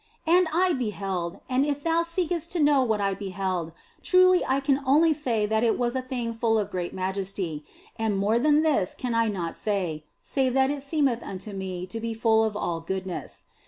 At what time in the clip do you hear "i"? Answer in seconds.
0.51-0.73, 2.99-3.13, 4.47-4.59, 9.13-9.27